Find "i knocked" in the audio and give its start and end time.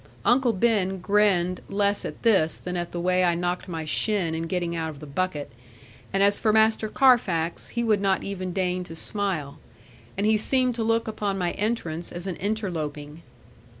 3.23-3.67